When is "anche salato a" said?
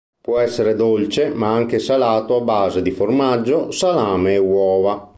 1.53-2.41